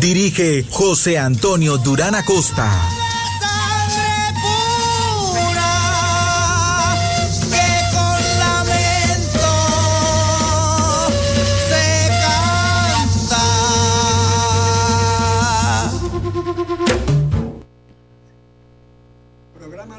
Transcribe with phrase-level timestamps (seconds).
[0.00, 2.70] Dirige José Antonio Durán Acosta.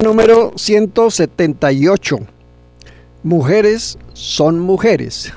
[0.00, 2.18] Número 178.
[3.22, 5.32] Mujeres son mujeres.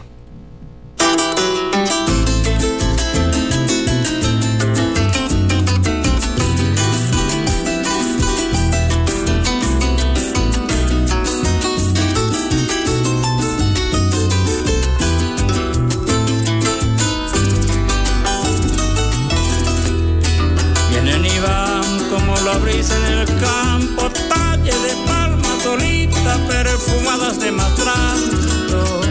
[27.35, 29.01] De matranto.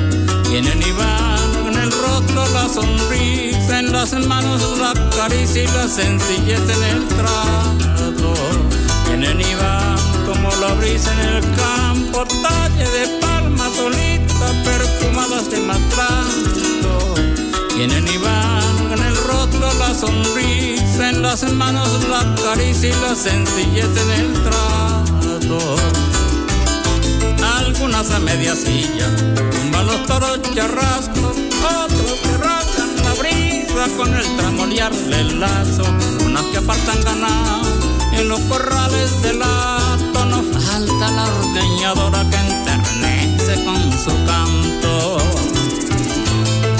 [0.48, 5.86] Vienen y van en el rostro la sonrisa, en las manos la caricia y la
[5.86, 8.32] sencillez en el trato.
[9.06, 15.60] Vienen y van como la brisa en el campo, talle de palmas solitas, perfumadas de
[15.60, 17.14] matranto.
[17.76, 23.14] Vienen y van en el rostro la sonrisa, en las manos la caricia y la
[23.14, 26.15] sencillez en el trato.
[27.78, 29.06] Algunas a media silla,
[29.50, 31.36] tumban los toros charrascos,
[31.84, 35.82] otros que rasgan la brisa con el tramolear del lazo,
[36.24, 37.68] unas que apartan ganado
[38.12, 45.18] en los corrales del lato, no falta la ordeñadora que enternece con su canto.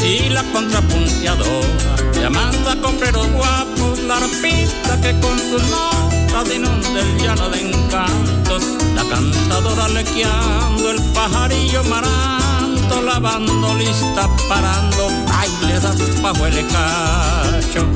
[0.03, 5.63] Y la contrapunteadora llamando a compleros guapos la arpista que con sus
[6.37, 8.63] notas inunda el llano de encantos
[8.95, 17.87] la cantadora lequeando el pajarillo maranto la bandolista parando bailes bajo el cacho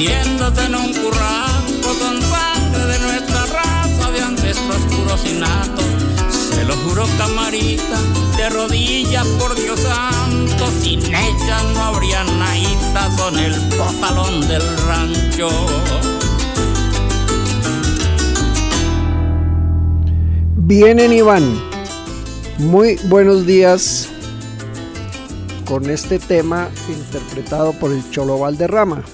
[0.00, 5.84] Metiéndote en un curraco con sangre de nuestra raza de ancestros puros y natos.
[6.54, 7.98] Te lo juro camarita,
[8.34, 15.50] de rodillas por Dios santo, sin ella no habría naita, son el popalón del rancho.
[20.56, 21.62] Vienen y van.
[22.56, 24.08] Muy buenos días
[25.66, 29.04] con este tema interpretado por el Cholo Valderrama.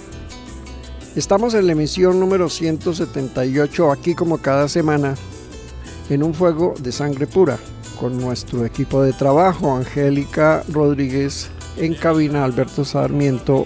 [1.17, 5.15] Estamos en la emisión número 178 aquí como cada semana
[6.11, 7.59] en un fuego de sangre pura
[7.99, 11.49] con nuestro equipo de trabajo, Angélica Rodríguez
[11.79, 13.65] en cabina, Alberto Sarmiento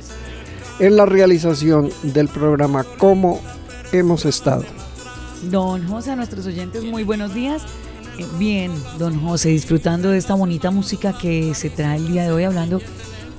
[0.79, 3.41] en la realización del programa Cómo
[3.91, 4.63] hemos estado.
[5.51, 7.63] Don José, a nuestros oyentes, muy buenos días.
[8.17, 12.31] Eh, bien, don José, disfrutando de esta bonita música que se trae el día de
[12.31, 12.81] hoy hablando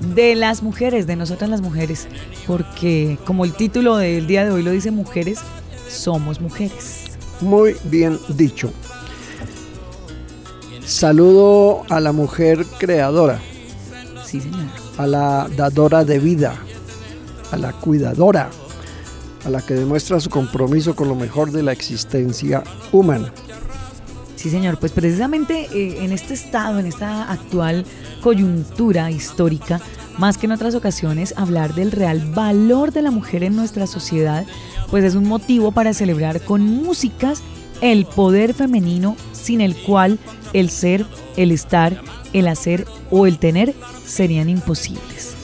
[0.00, 2.08] de las mujeres, de nosotras las mujeres,
[2.46, 5.40] porque como el título del día de hoy lo dice mujeres,
[5.88, 7.04] somos mujeres.
[7.40, 8.72] Muy bien dicho.
[10.84, 13.40] Saludo a la mujer creadora.
[14.24, 14.42] Sí.
[14.98, 16.54] A la dadora de vida.
[17.50, 18.50] A la cuidadora
[19.44, 22.62] a la que demuestra su compromiso con lo mejor de la existencia
[22.92, 23.32] humana.
[24.42, 27.84] Sí, señor, pues precisamente eh, en este estado, en esta actual
[28.24, 29.80] coyuntura histórica,
[30.18, 34.44] más que en otras ocasiones, hablar del real valor de la mujer en nuestra sociedad,
[34.90, 37.40] pues es un motivo para celebrar con músicas
[37.82, 40.18] el poder femenino sin el cual
[40.52, 41.06] el ser,
[41.36, 42.02] el estar,
[42.32, 45.36] el hacer o el tener serían imposibles.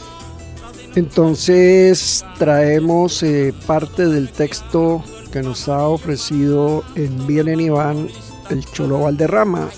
[0.97, 8.09] Entonces traemos eh, parte del texto que nos ha ofrecido en Vienen y van
[8.51, 9.69] el Cholo Valderrama.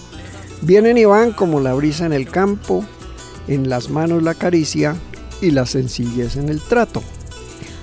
[0.63, 2.85] Vienen y van como la brisa en el campo,
[3.49, 4.97] en las manos la caricia
[5.41, 7.03] y la sencillez en el trato.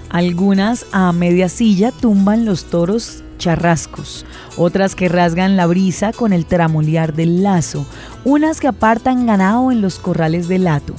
[0.10, 4.26] Algunas a media silla tumban los toros charrascos,
[4.56, 7.86] otras que rasgan la brisa con el tramolear del lazo,
[8.24, 10.94] unas que apartan ganado en los corrales de lato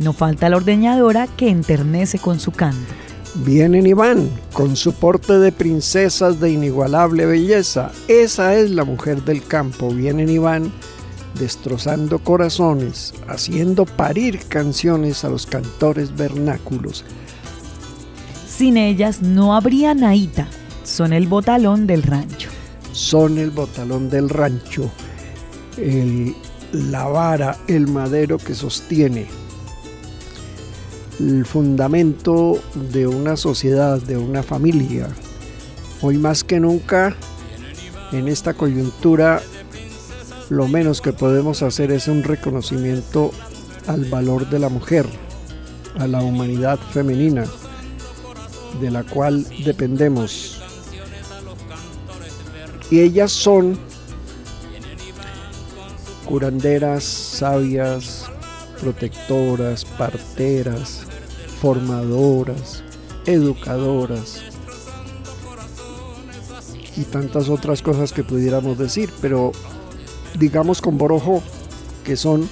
[0.00, 2.94] no falta la ordeñadora que enternece con su canto.
[3.44, 7.92] Vienen y van, con su porte de princesas de inigualable belleza.
[8.08, 9.90] Esa es la mujer del campo.
[9.90, 10.72] Vienen y van,
[11.38, 17.04] destrozando corazones, haciendo parir canciones a los cantores vernáculos.
[18.48, 20.48] Sin ellas no habría naita.
[20.82, 22.50] Son el botalón del rancho.
[22.92, 24.90] Son el botalón del rancho.
[26.72, 29.37] la vara, el madero que sostiene
[31.18, 32.60] el fundamento
[32.92, 35.08] de una sociedad, de una familia.
[36.00, 37.16] Hoy más que nunca,
[38.12, 39.42] en esta coyuntura,
[40.48, 43.32] lo menos que podemos hacer es un reconocimiento
[43.86, 45.06] al valor de la mujer,
[45.98, 47.44] a la humanidad femenina,
[48.80, 50.62] de la cual dependemos.
[52.90, 53.78] Y ellas son
[56.24, 58.26] curanderas, sabias,
[58.80, 61.07] protectoras, parteras,
[61.60, 62.82] formadoras,
[63.26, 64.42] educadoras
[66.96, 69.52] y tantas otras cosas que pudiéramos decir, pero
[70.34, 71.42] digamos con borojo
[72.04, 72.48] que son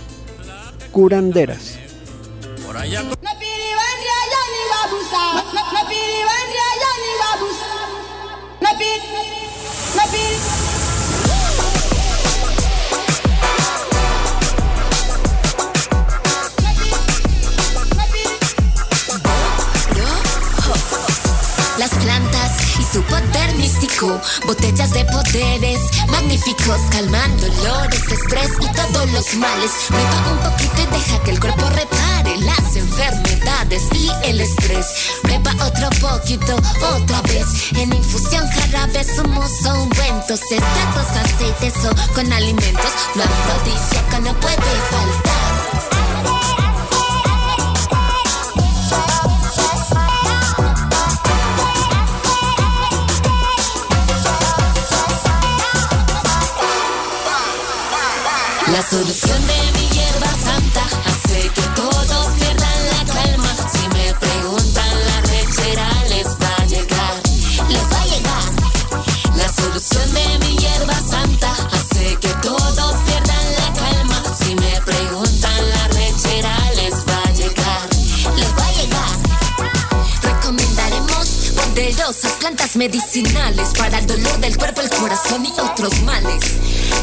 [0.92, 1.78] curanderas.
[24.46, 29.70] Botellas de poderes magníficos, calmando dolores, estrés y todos los males.
[29.88, 34.86] Prueba un poquito y deja que el cuerpo repare las enfermedades y el estrés.
[35.22, 37.72] Prueba otro poquito, otra vez.
[37.76, 42.92] En infusión jarabe somos ungüentos, extractos, aceites o con alimentos.
[43.14, 44.56] Lo afrodisíaco no puede
[44.90, 46.05] faltar.
[82.76, 86.44] Medicinales para el dolor del cuerpo, el corazón y otros males.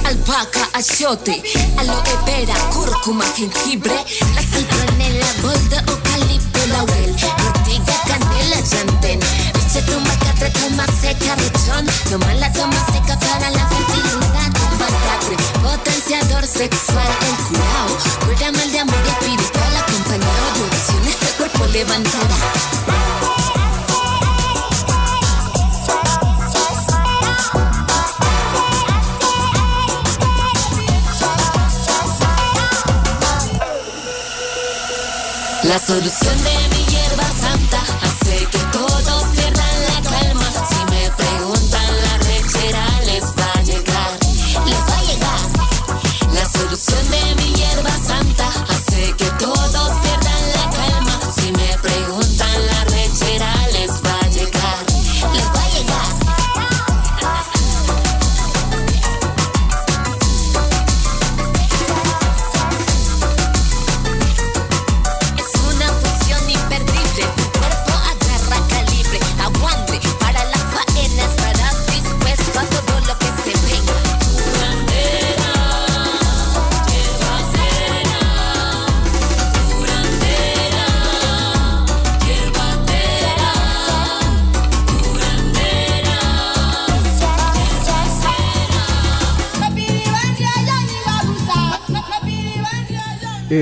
[0.06, 1.42] Alpaca, achote,
[1.78, 3.96] aloe vera, cúrcuma, jengibre,
[4.36, 7.16] la citronela, boldo, eucalipto, laurel,
[7.48, 9.20] ortiga, canela, llantén,
[9.54, 16.46] biche, tumba, catre, toma seca, rechón, toma la toma seca para la fertilidad, batatre, potenciador
[16.46, 23.13] sexual, el curao, cura mal de amor espiritual, acompañado de oraciones, el cuerpo levantará.
[35.74, 36.63] La solución de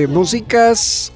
[0.06, 1.12] Músicas,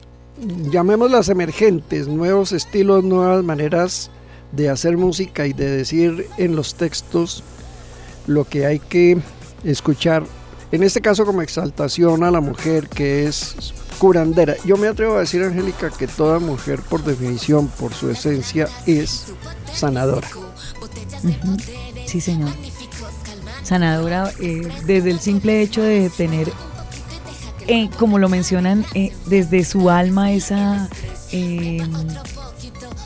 [0.70, 4.10] llamémoslas emergentes, nuevos estilos, nuevas maneras
[4.52, 7.42] de hacer música y de decir en los textos
[8.26, 9.18] lo que hay que
[9.64, 10.24] escuchar.
[10.72, 14.56] En este caso como exaltación a la mujer que es curandera.
[14.64, 19.32] Yo me atrevo a decir, Angélica, que toda mujer por definición, por su esencia, es
[19.72, 20.28] sanadora.
[22.06, 22.50] Sí, señor.
[23.62, 26.52] Sanadora, eh, desde el simple hecho de tener,
[27.68, 30.88] eh, como lo mencionan, eh, desde su alma esa,
[31.32, 31.82] eh,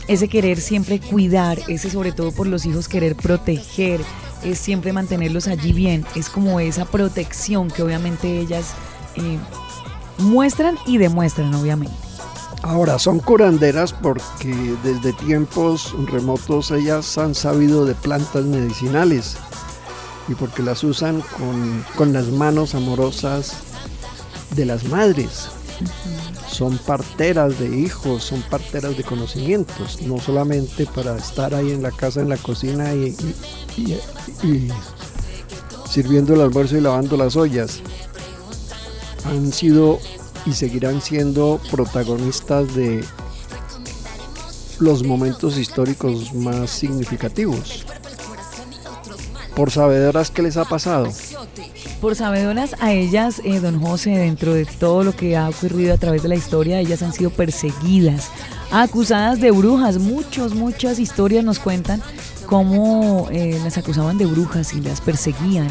[0.07, 4.01] ese querer siempre cuidar, ese sobre todo por los hijos querer proteger,
[4.45, 8.75] es siempre mantenerlos allí bien, es como esa protección que obviamente ellas
[10.19, 11.95] muestran y demuestran, obviamente.
[12.63, 19.37] Ahora, son curanderas porque desde tiempos remotos ellas han sabido de plantas medicinales
[20.29, 23.70] y porque las usan con, con las manos amorosas
[24.55, 25.49] de las madres.
[26.51, 31.91] Son parteras de hijos, son parteras de conocimientos, no solamente para estar ahí en la
[31.91, 33.15] casa, en la cocina y,
[33.79, 34.69] y-
[35.89, 37.81] sirviendo el almuerzo y lavando las ollas.
[39.25, 39.99] Han sido
[40.47, 43.05] y seguirán siendo protagonistas de
[44.79, 47.85] los momentos históricos más significativos.
[49.55, 51.09] Por sabedoras, ¿qué les ha pasado?
[52.01, 55.99] Por sabedoras a ellas, eh, don José, dentro de todo lo que ha ocurrido a
[55.99, 58.31] través de la historia, ellas han sido perseguidas,
[58.71, 59.99] acusadas de brujas.
[59.99, 62.03] Muchos, muchas historias nos cuentan
[62.47, 65.69] cómo eh, las acusaban de brujas y las perseguían,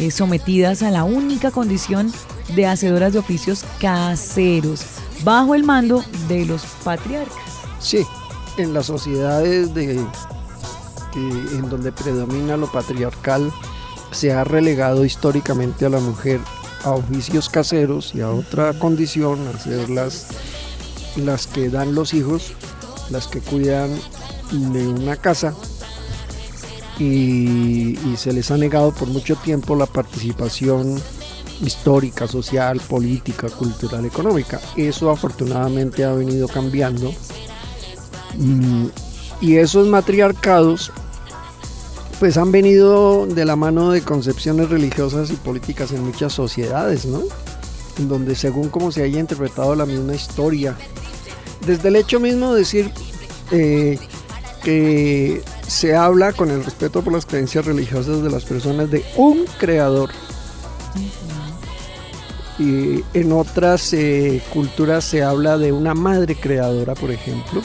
[0.00, 2.12] eh, sometidas a la única condición
[2.56, 4.82] de hacedoras de oficios caseros,
[5.22, 7.36] bajo el mando de los patriarcas.
[7.78, 8.04] Sí,
[8.56, 10.04] en las sociedades de,
[11.14, 13.52] en donde predomina lo patriarcal,
[14.10, 16.40] se ha relegado históricamente a la mujer
[16.84, 20.26] a oficios caseros y a otra condición, a ser las,
[21.46, 22.52] que dan los hijos,
[23.10, 23.90] las que cuidan
[24.52, 25.54] de una casa
[26.98, 31.00] y, y se les ha negado por mucho tiempo la participación
[31.60, 34.60] histórica, social, política, cultural, económica.
[34.76, 37.12] Eso afortunadamente ha venido cambiando.
[38.36, 38.86] Mm,
[39.40, 40.92] Y esos matriarcados
[42.18, 47.22] pues han venido de la mano de concepciones religiosas y políticas en muchas sociedades, ¿no?
[47.98, 50.76] En donde según como se haya interpretado la misma historia,
[51.64, 52.90] desde el hecho mismo de decir
[53.50, 53.98] eh,
[54.62, 59.44] que se habla con el respeto por las creencias religiosas de las personas de un
[59.58, 60.10] creador.
[62.58, 67.62] Y en otras eh, culturas se habla de una madre creadora, por ejemplo.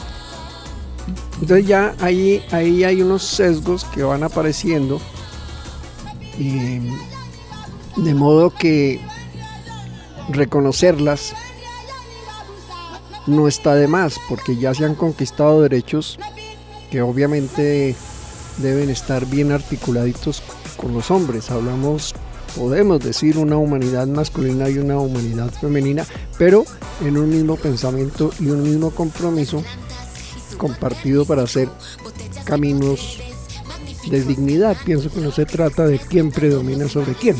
[1.40, 5.00] Entonces ya ahí, ahí hay unos sesgos que van apareciendo.
[6.38, 6.80] Y
[7.96, 9.00] de modo que
[10.30, 11.34] reconocerlas
[13.26, 16.18] no está de más, porque ya se han conquistado derechos
[16.90, 17.94] que obviamente
[18.58, 20.42] deben estar bien articuladitos
[20.76, 21.50] con los hombres.
[21.50, 22.14] Hablamos,
[22.56, 26.06] podemos decir, una humanidad masculina y una humanidad femenina,
[26.38, 26.64] pero
[27.04, 29.62] en un mismo pensamiento y un mismo compromiso
[30.56, 31.68] compartido para hacer
[32.44, 33.18] caminos
[34.10, 34.76] de dignidad.
[34.84, 37.36] Pienso que no se trata de quién predomina sobre quién.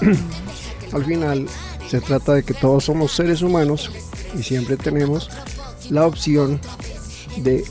[0.92, 1.46] Al final
[1.88, 3.90] se trata de que todos somos seres humanos
[4.38, 5.30] y siempre tenemos
[5.90, 6.60] la opción
[7.38, 7.64] de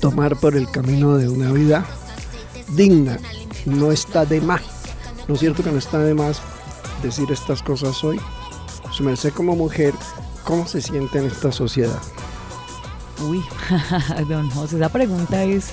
[0.00, 1.86] tomar por el camino de una vida
[2.74, 3.18] digna.
[3.66, 4.62] No está de más.
[5.28, 6.40] ¿No es cierto que no está de más
[7.02, 8.20] decir estas cosas hoy?
[8.92, 9.94] Su merced como mujer,
[10.44, 12.00] ¿cómo se siente en esta sociedad?
[13.22, 13.42] Uy,
[14.28, 15.70] don José, esa pregunta es,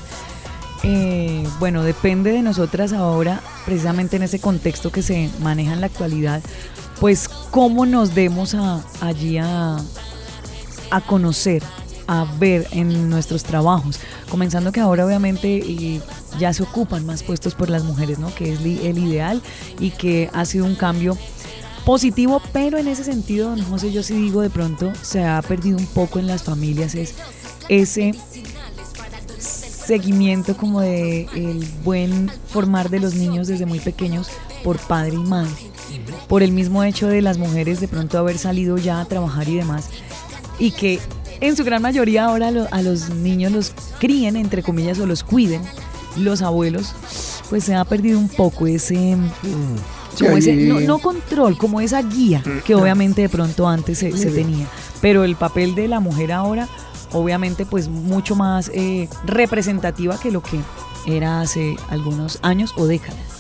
[0.83, 5.87] eh, bueno, depende de nosotras ahora, precisamente en ese contexto que se maneja en la
[5.87, 6.41] actualidad,
[6.99, 9.77] pues cómo nos demos a, allí a,
[10.91, 11.63] a conocer,
[12.07, 13.99] a ver en nuestros trabajos,
[14.29, 16.01] comenzando que ahora obviamente
[16.39, 18.33] ya se ocupan más puestos por las mujeres, ¿no?
[18.35, 19.41] Que es el ideal
[19.79, 21.17] y que ha sido un cambio
[21.87, 25.77] positivo, pero en ese sentido, don José, yo sí digo de pronto se ha perdido
[25.77, 27.13] un poco en las familias es
[27.69, 28.11] ese
[29.39, 34.27] seguimiento como de el buen formar de los niños desde muy pequeños
[34.65, 35.55] por padre y madre.
[36.27, 39.55] Por el mismo hecho de las mujeres de pronto haber salido ya a trabajar y
[39.55, 39.87] demás.
[40.59, 40.99] Y que
[41.39, 45.61] en su gran mayoría ahora a los niños los críen, entre comillas, o los cuiden
[46.17, 46.93] los abuelos,
[47.49, 49.96] pues se ha perdido un poco ese, mm.
[50.85, 52.79] No, control, como esa guía que mm.
[52.79, 54.67] obviamente de pronto antes se, tenía.
[55.01, 56.67] Pero el papel de la mujer ahora,
[57.11, 60.59] obviamente, pues mucho más eh, representativa que lo que
[61.05, 63.37] era hace algunos años o décadas.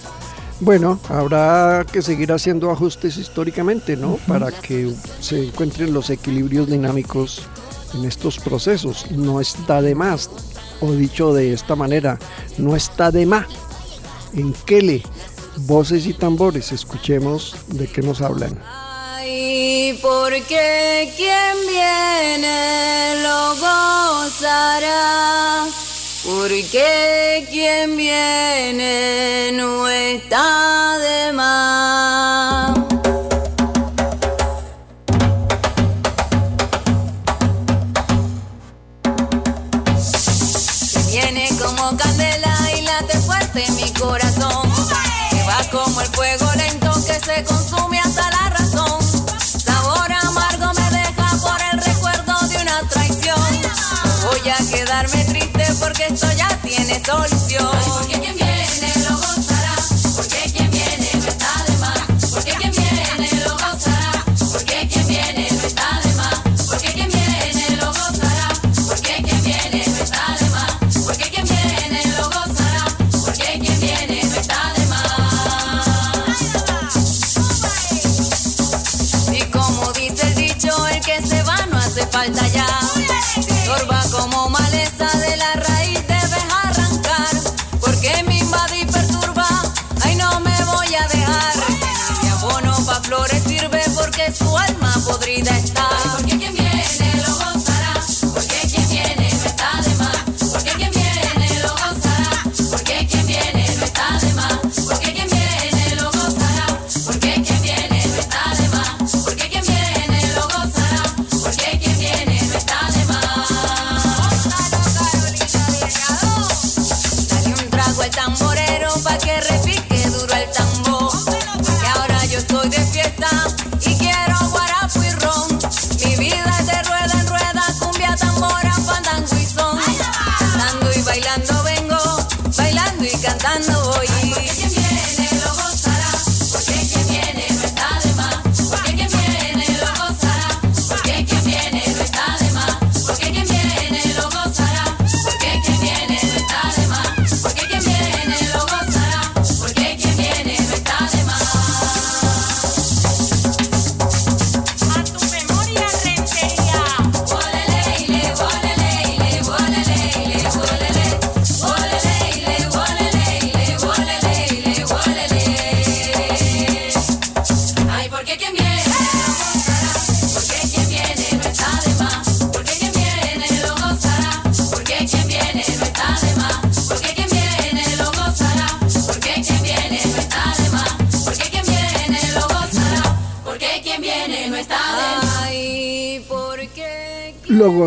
[0.59, 4.17] Bueno, habrá que seguir haciendo ajustes históricamente, ¿no?
[4.27, 7.43] Para que se encuentren los equilibrios dinámicos
[7.93, 9.11] en estos procesos.
[9.11, 10.31] No está de más,
[10.81, 12.17] o dicho de esta manera,
[12.57, 13.45] no está de más.
[14.33, 15.03] En Kele,
[15.59, 18.57] voces y tambores, escuchemos de qué nos hablan.
[18.65, 25.65] Ay, porque quien viene lo gozará,
[26.25, 32.76] porque quien viene no está de más.
[55.79, 57.69] Porque esto ya tiene solución.
[57.89, 58.56] porque quien viene
[94.33, 94.66] sirve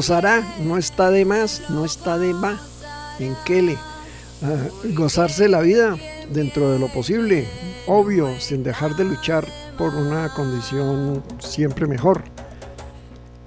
[0.00, 2.58] gozará, no está de más, no está de más.
[3.18, 3.76] En Kele.
[4.42, 4.56] Ah,
[4.94, 5.94] gozarse la vida
[6.32, 7.46] dentro de lo posible,
[7.86, 12.22] obvio, sin dejar de luchar por una condición siempre mejor.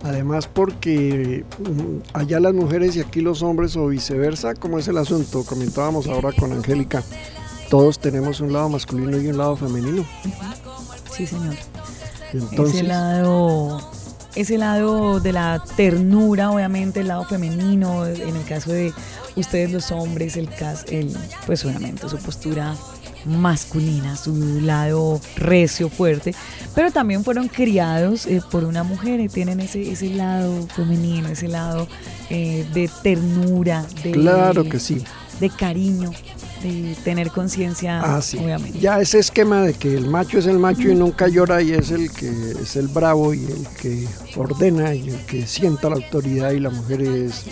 [0.04, 5.00] Además porque mm, allá las mujeres y aquí los hombres o viceversa, como es el
[5.00, 7.02] asunto, comentábamos ahora con Angélica,
[7.72, 10.06] todos tenemos un lado masculino y un lado femenino.
[11.12, 11.56] Sí, señor.
[12.32, 13.93] Entonces, ese lado
[14.36, 18.94] ese lado de la ternura obviamente el lado femenino en el caso de
[19.36, 21.16] ustedes los hombres el cas el
[21.46, 22.76] pues obviamente su postura
[23.26, 26.34] masculina su lado recio fuerte
[26.76, 31.48] pero también fueron criados eh, por una mujer y tienen ese ese lado femenino ese
[31.48, 31.88] lado
[32.30, 35.04] eh, de ternura de claro que sí.
[35.40, 36.12] de cariño
[36.64, 38.38] eh, tener conciencia, Ah, sí.
[38.38, 38.80] obviamente.
[38.80, 41.92] Ya ese esquema de que el macho es el macho y nunca llora y es
[41.92, 42.30] el que
[42.62, 46.70] es el bravo y el que ordena y el que sienta la autoridad y la
[46.70, 47.46] mujer es...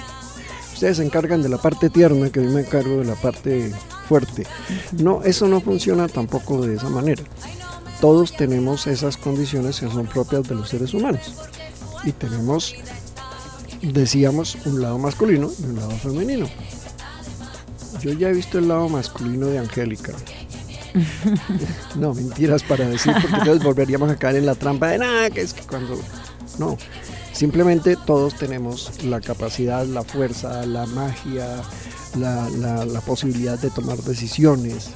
[0.74, 3.72] Ustedes se encargan de la parte tierna, que yo me encargo de la parte
[4.10, 4.48] fuerte.
[4.94, 7.22] No, eso no funciona tampoco de esa manera.
[8.00, 11.36] Todos tenemos esas condiciones que son propias de los seres humanos.
[12.04, 12.74] Y tenemos,
[13.84, 16.48] decíamos, un lado masculino y un lado femenino.
[18.02, 20.14] Yo ya he visto el lado masculino de Angélica.
[21.96, 25.42] No, mentiras para decir, porque entonces volveríamos a caer en la trampa de nada, que
[25.42, 26.00] es que cuando...
[26.60, 26.78] No,
[27.32, 31.48] simplemente todos tenemos la capacidad, la fuerza, la magia,
[32.18, 34.90] la, la- la posibilidad de tomar decisiones,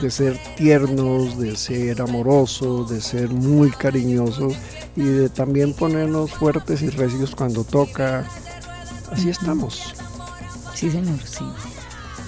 [0.00, 4.54] de ser tiernos, de ser amorosos, de ser muy cariñosos
[4.96, 8.24] y de también ponernos fuertes y recios cuando toca.
[9.12, 9.94] Así estamos.
[10.74, 11.44] Sí, señor, sí.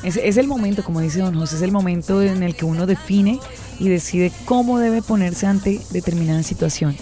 [0.03, 2.87] Es, es el momento, como dice don José, es el momento en el que uno
[2.87, 3.39] define
[3.79, 6.97] y decide cómo debe ponerse ante determinada situación.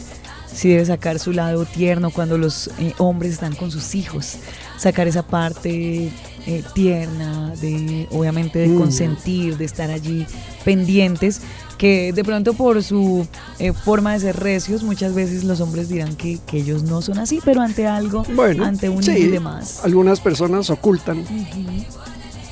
[0.52, 4.36] Si debe sacar su lado tierno cuando los eh, hombres están con sus hijos,
[4.78, 6.10] sacar esa parte
[6.46, 8.78] eh, tierna, de obviamente de Mm.
[8.78, 10.26] consentir, de estar allí
[10.64, 11.42] pendientes,
[11.76, 13.28] que de pronto por su
[13.60, 17.18] eh, forma de ser recios, muchas veces los hombres dirán que, que ellos no son
[17.18, 19.80] así, pero ante algo, Bueno, ante un sí, y demás.
[19.84, 21.24] Algunas personas ocultan.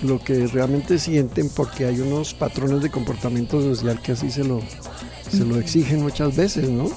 [0.02, 4.61] Lo que realmente sienten porque hay unos patrones de comportamiento social que así se lo,
[5.30, 6.90] se lo exigen muchas veces, ¿no?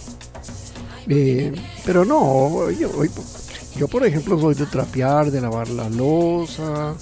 [1.08, 1.54] Eh,
[1.86, 6.96] pero no, yo, por ejemplo soy de trapear, de lavar la losa,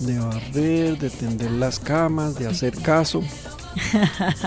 [0.00, 3.22] de barrer, de tender las camas, de hacer caso.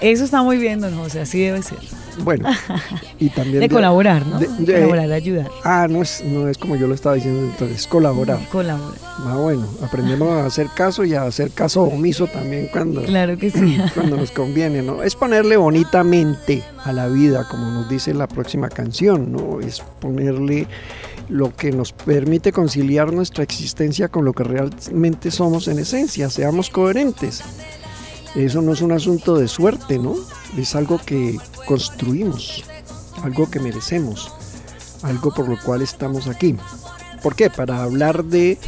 [0.00, 1.78] Eso está muy bien, don José, así debe ser.
[2.24, 2.48] Bueno,
[3.20, 4.38] y también De colaborar, ¿no?
[4.38, 5.50] de- De, de- colaborar, de ayudar.
[5.64, 8.38] Ah, no es, no es como yo lo estaba diciendo, entonces es colaborar.
[8.50, 8.98] Colaborar.
[9.18, 13.50] Ah, bueno, aprendemos a hacer caso y a hacer caso omiso también cuando, Claro que
[13.50, 13.78] sí.
[13.94, 15.02] cuando nos conviene, ¿no?
[15.02, 19.60] Es ponerle bonitamente a la vida, como nos dice la próxima canción, ¿no?
[19.60, 20.66] Es ponerle
[21.28, 26.70] lo que nos permite conciliar nuestra existencia con lo que realmente somos en esencia, seamos
[26.70, 27.42] coherentes.
[28.36, 30.14] Eso no es un asunto de suerte, ¿no?
[30.58, 32.64] Es algo que construimos,
[33.22, 34.30] algo que merecemos,
[35.02, 36.54] algo por lo cual estamos aquí.
[37.22, 37.48] ¿Por qué?
[37.48, 38.58] Para hablar de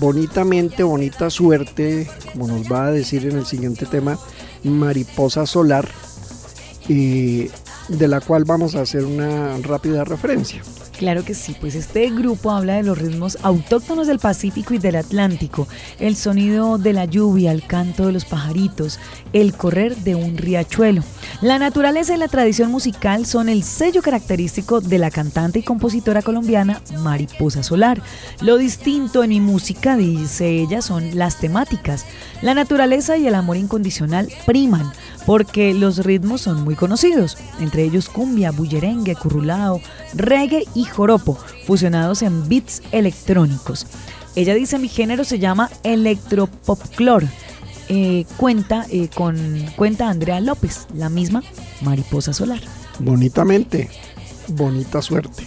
[0.00, 4.18] bonitamente, bonita suerte, como nos va a decir en el siguiente tema,
[4.64, 5.88] mariposa solar,
[6.88, 7.48] y
[7.88, 10.62] de la cual vamos a hacer una rápida referencia.
[11.02, 14.94] Claro que sí, pues este grupo habla de los ritmos autóctonos del Pacífico y del
[14.94, 15.66] Atlántico,
[15.98, 19.00] el sonido de la lluvia, el canto de los pajaritos,
[19.32, 21.02] el correr de un riachuelo.
[21.42, 26.22] La naturaleza y la tradición musical son el sello característico de la cantante y compositora
[26.22, 28.00] colombiana Mariposa Solar.
[28.40, 32.06] Lo distinto en mi música, dice ella, son las temáticas.
[32.42, 34.92] La naturaleza y el amor incondicional priman,
[35.26, 39.80] porque los ritmos son muy conocidos, entre ellos cumbia, bullerengue, currulao,
[40.14, 43.88] reggae y joropo, fusionados en beats electrónicos.
[44.36, 47.24] Ella dice mi género se llama electropopclor.
[47.94, 49.36] Eh, cuenta eh, con
[49.76, 51.42] cuenta Andrea López, la misma
[51.82, 52.58] mariposa solar.
[52.98, 53.90] Bonitamente,
[54.48, 55.46] bonita suerte.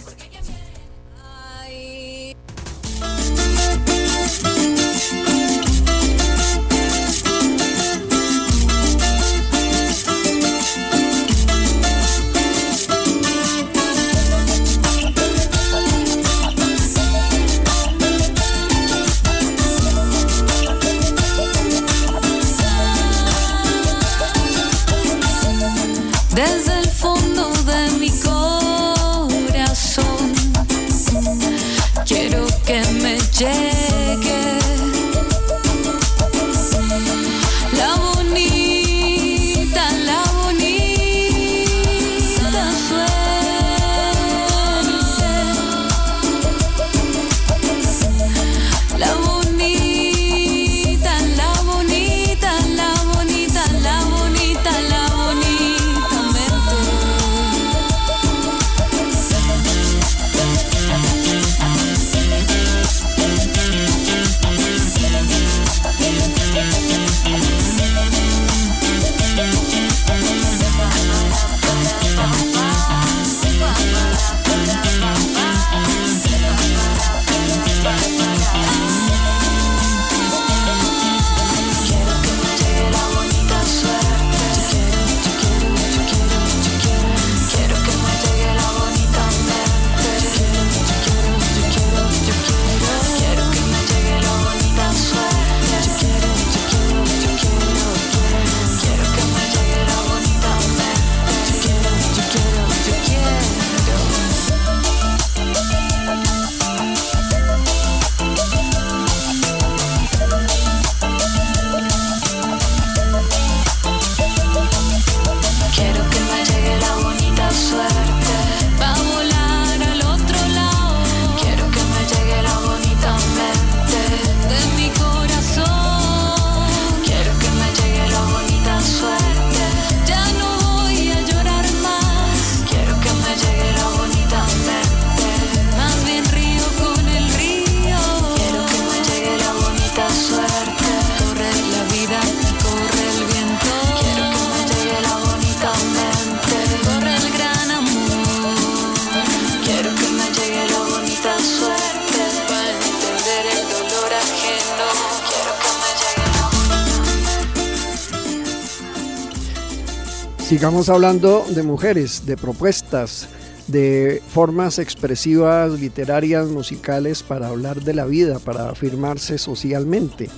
[160.66, 163.28] Sigamos hablando de mujeres, de propuestas,
[163.68, 170.28] de formas expresivas, literarias, musicales para hablar de la vida, para afirmarse socialmente.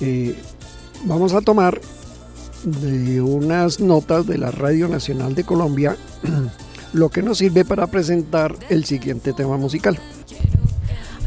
[0.00, 0.34] Eh,
[1.04, 1.80] vamos a tomar
[2.64, 5.96] de unas notas de la Radio Nacional de Colombia
[6.92, 10.00] lo que nos sirve para presentar el siguiente tema musical.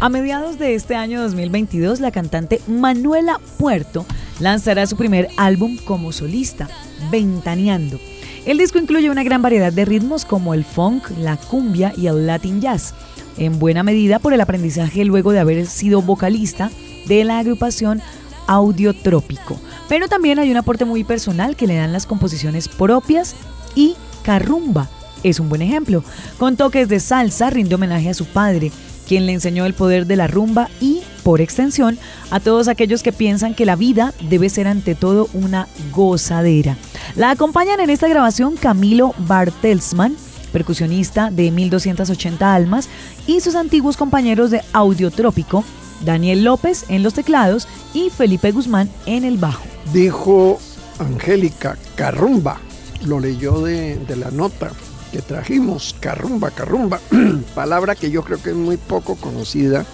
[0.02, 4.06] A mediados de este año 2022, la cantante Manuela Puerto
[4.40, 6.68] lanzará su primer álbum como solista,
[7.10, 7.98] Ventaneando.
[8.46, 12.28] El disco incluye una gran variedad de ritmos como el funk, la cumbia y el
[12.28, 12.94] latin jazz,
[13.38, 16.70] en buena medida por el aprendizaje luego de haber sido vocalista
[17.08, 18.02] de la agrupación
[18.48, 19.60] Audiotrópico.
[19.88, 23.34] Pero también hay un aporte muy personal que le dan las composiciones propias
[23.76, 24.90] y Carrumba
[25.24, 26.04] es un buen ejemplo.
[26.38, 28.72] Con toques de salsa rinde homenaje a su padre,
[29.08, 31.98] quien le enseñó el poder de la rumba y, por extensión,
[32.32, 36.78] a todos aquellos que piensan que la vida debe ser ante todo una gozadera.
[37.16, 40.16] La acompañan en esta grabación Camilo Bartelsman,
[40.52, 42.90] percusionista de 1280 Almas,
[43.28, 45.64] y sus antiguos compañeros de Audiotrópico,
[46.04, 49.64] Daniel López en los teclados y Felipe Guzmán en el bajo.
[49.94, 50.60] Dijo
[51.00, 52.60] Angélica Carrumba,
[53.06, 54.72] lo leyó de, de la nota
[55.22, 57.00] trajimos, carrumba, carrumba,
[57.56, 59.86] palabra que yo creo que es muy poco conocida,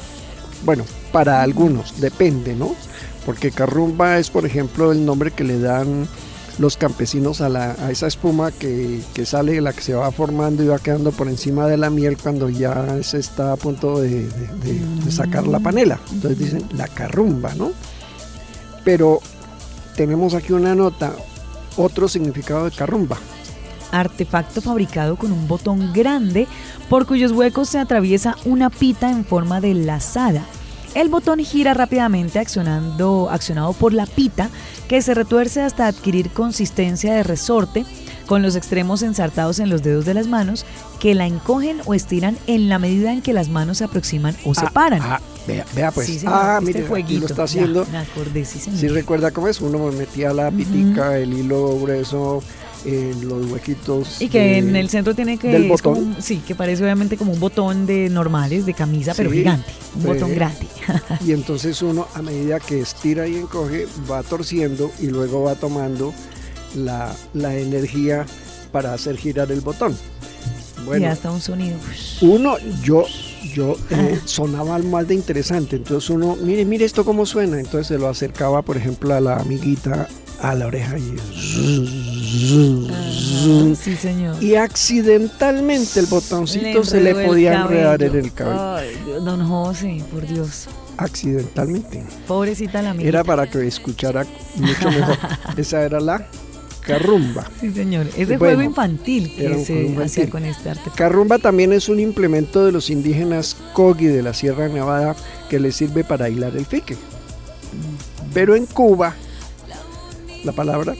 [0.66, 2.76] bueno, para algunos, depende, ¿no?
[3.26, 6.08] Porque carrumba es, por ejemplo, el nombre que le dan
[6.60, 10.64] los campesinos a, la, a esa espuma que, que, sale, la que se va formando
[10.64, 14.28] y va quedando por encima de la miel cuando ya se está a punto de
[15.10, 16.00] sacar la panela.
[16.12, 17.72] Entonces dicen la carrumba, ¿no?
[18.84, 19.22] Pero
[19.96, 21.14] tenemos aquí una nota,
[21.78, 23.18] otro significado de carrumba
[23.92, 26.48] artefacto fabricado con un botón grande
[26.90, 30.44] por cuyos huecos se atraviesa una pita en forma de lazada.
[30.94, 34.50] El botón gira rápidamente accionando, accionado por la pita
[34.90, 37.86] que se retuerce hasta adquirir consistencia de resorte
[38.28, 40.66] con los extremos ensartados en los dedos de las manos
[41.00, 44.54] que la encogen o estiran en la medida en que las manos se aproximan o
[44.54, 45.02] se paran.
[45.02, 46.08] Ah, vea, vea pues.
[46.08, 47.86] Sí, señor, ah, este mire, jueguito, lo está haciendo.
[47.86, 48.80] ya, me acordé, sí, señor.
[48.80, 52.44] Si recuerda cómo es, uno metía la pitica, el hilo grueso
[52.86, 54.22] en los huequitos.
[54.22, 55.50] Y que de- en el centro tiene que.
[55.50, 56.16] del como botón.
[56.16, 59.72] un- sí, que parece obviamente como un botón de normales, de camisa, pero gigante.
[59.96, 60.68] Un botón grande.
[61.26, 66.14] Y entonces uno a medida que estira y encoge va torciendo y luego va tomando
[66.76, 68.26] la, la energía
[68.72, 69.96] para hacer girar el botón.
[70.82, 71.78] y Bueno, hasta un sonido.
[72.22, 73.06] uno, yo,
[73.54, 77.98] yo eh, sonaba mal de interesante, entonces uno, mire, mire esto cómo suena, entonces se
[78.00, 80.08] lo acercaba, por ejemplo, a la amiguita
[80.42, 81.16] a la oreja y,
[82.34, 84.42] Ah, sí, señor.
[84.42, 90.26] y accidentalmente el botoncito se le podía enredar en el cabello, Ay, don José, por
[90.26, 90.68] Dios.
[90.98, 92.04] accidentalmente.
[92.28, 93.08] Pobrecita la mía.
[93.08, 95.18] Era para que escuchara mucho mejor.
[95.58, 96.26] Esa era la
[96.86, 97.50] carrumba.
[97.60, 98.08] Sí, señor.
[98.08, 100.90] Ese Bueno, juego infantil que se hacía con este arte.
[100.96, 105.16] Carrumba también es un implemento de los indígenas Kogi de la Sierra Nevada
[105.50, 106.96] que les sirve para hilar el fique.
[108.34, 109.16] Pero en Cuba,
[110.46, 110.96] la palabra,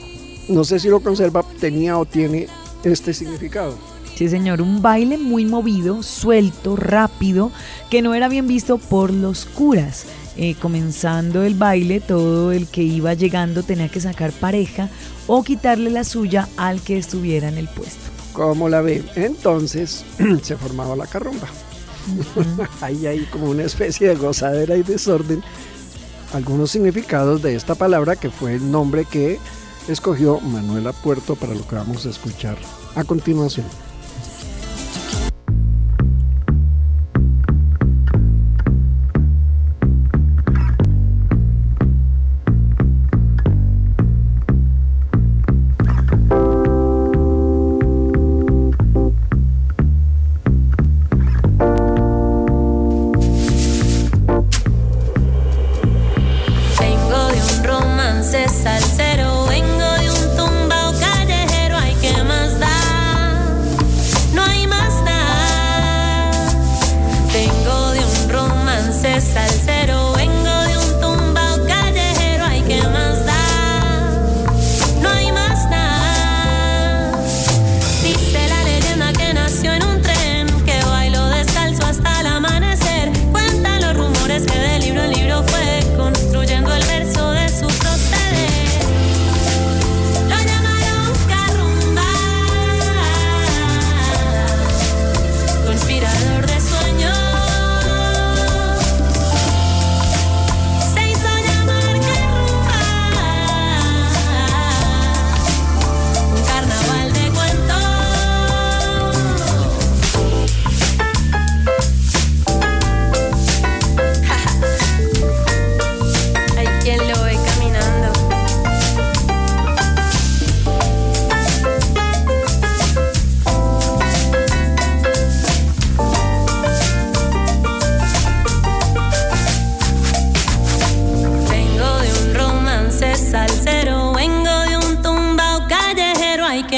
[0.52, 2.48] no sé si lo conserva, tenía o tiene
[2.84, 3.76] este significado.
[4.14, 7.50] Sí, señor, un baile muy movido, suelto, rápido,
[7.90, 10.04] que no era bien visto por los curas.
[10.36, 14.88] Eh, comenzando el baile, todo el que iba llegando tenía que sacar pareja
[15.26, 18.00] o quitarle la suya al que estuviera en el puesto.
[18.32, 19.04] ¿Cómo la ve?
[19.14, 20.04] Entonces
[20.42, 21.48] se formaba la carrumba.
[22.80, 25.42] Ahí hay como una especie de gozadera y desorden.
[26.32, 29.38] Algunos significados de esta palabra que fue el nombre que
[29.88, 32.56] escogió Manuela Puerto para lo que vamos a escuchar
[32.94, 33.66] a continuación.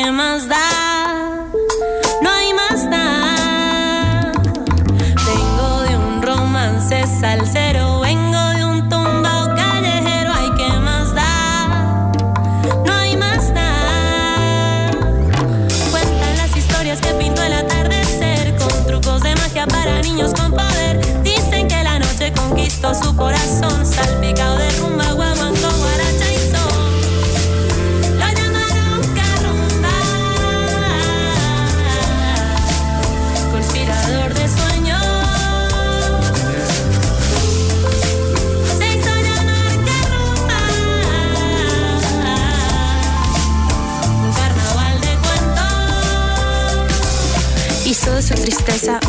[0.05, 0.69] ¿qué más da?
[2.21, 4.33] No hay más da.
[5.27, 12.13] Vengo de un romance salsero, vengo de un tumbao callejero, ¿hay qué más da?
[12.85, 14.91] No hay más da.
[15.91, 21.01] Cuentan las historias que pintó el atardecer con trucos de magia para niños con poder.
[21.23, 25.34] Dicen que la noche conquistó su corazón, salpicado de rumba guau.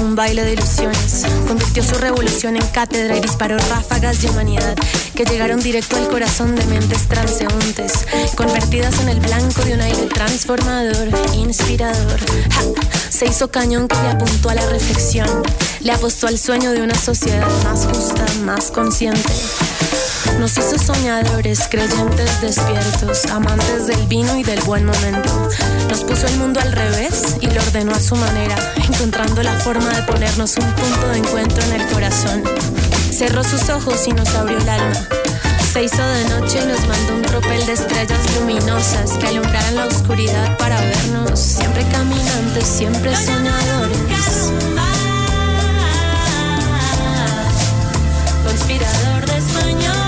[0.02, 1.24] Un baile de ilusiones.
[1.48, 4.76] Convirtió su revolución en cátedra y disparó ráfagas de humanidad
[5.16, 10.08] que llegaron directo al corazón de mentes transeúntes, convertidas en el blanco de un aire
[10.08, 12.20] transformador, inspirador.
[13.10, 15.30] Se hizo cañón que le apuntó a la reflexión,
[15.80, 19.32] le apostó al sueño de una sociedad más justa, más consciente.
[20.40, 25.50] Nos hizo soñadores, creyentes despiertos, amantes del vino y del buen momento.
[25.90, 29.90] Nos puso el mundo al revés y lo ordenó a su manera, encontrando la forma
[29.90, 32.44] de ponernos un punto de encuentro en el corazón.
[33.12, 35.08] Cerró sus ojos y nos abrió el alma.
[35.72, 39.86] Se hizo de noche y nos mandó un tropel de estrellas luminosas que alumbraran la
[39.86, 44.52] oscuridad para vernos, siempre caminantes, siempre soñadores.
[48.46, 50.05] Conspirador de sueños.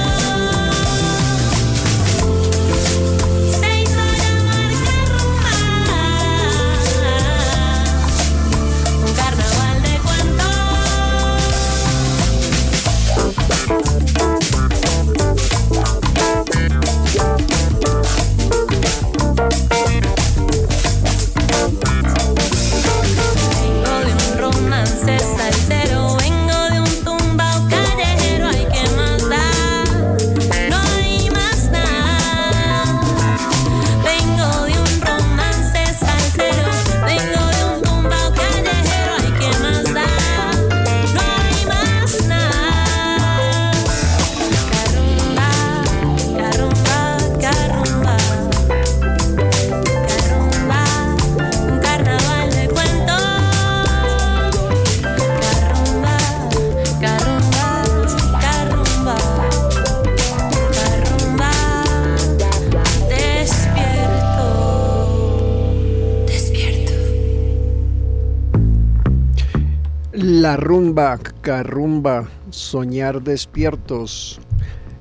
[71.63, 74.39] Rumba, soñar despiertos,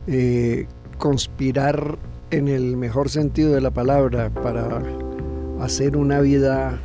[0.07, 0.67] eh,
[0.99, 1.99] conspirar
[2.31, 4.83] en el mejor sentido de la palabra para
[5.61, 6.79] hacer una vida